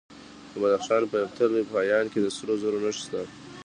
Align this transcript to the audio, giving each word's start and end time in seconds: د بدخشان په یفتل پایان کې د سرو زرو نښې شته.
د 0.51 0.53
بدخشان 0.61 1.03
په 1.11 1.15
یفتل 1.23 1.51
پایان 1.73 2.05
کې 2.11 2.19
د 2.21 2.27
سرو 2.35 2.53
زرو 2.61 2.79
نښې 2.85 3.01
شته. 3.03 3.21